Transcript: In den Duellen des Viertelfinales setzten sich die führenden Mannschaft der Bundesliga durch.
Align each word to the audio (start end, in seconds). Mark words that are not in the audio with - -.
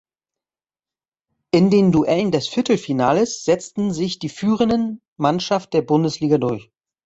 In 1.53 1.69
den 1.69 1.91
Duellen 1.91 2.31
des 2.31 2.47
Viertelfinales 2.47 3.43
setzten 3.43 3.93
sich 3.93 4.17
die 4.17 4.29
führenden 4.29 4.99
Mannschaft 5.19 5.73
der 5.73 5.83
Bundesliga 5.83 6.39
durch. 6.39 6.71